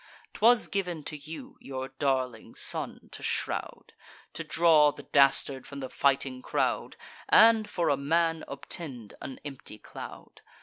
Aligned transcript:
'Twas 0.33 0.67
giv'n 0.67 1.03
to 1.03 1.15
you, 1.15 1.59
your 1.61 1.89
darling 1.99 2.55
son 2.55 3.07
to 3.11 3.21
shroud, 3.21 3.93
To 4.33 4.43
draw 4.43 4.91
the 4.91 5.03
dastard 5.03 5.67
from 5.67 5.79
the 5.79 5.89
fighting 5.89 6.41
crowd, 6.41 6.95
And, 7.29 7.69
for 7.69 7.89
a 7.89 7.97
man, 7.97 8.43
obtend 8.47 9.13
an 9.21 9.39
empty 9.45 9.77
cloud. 9.77 10.41